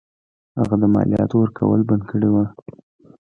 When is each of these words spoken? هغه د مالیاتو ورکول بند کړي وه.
هغه 0.59 0.75
د 0.81 0.83
مالیاتو 0.93 1.35
ورکول 1.39 1.81
بند 1.89 2.03
کړي 2.09 2.29
وه. 2.33 2.45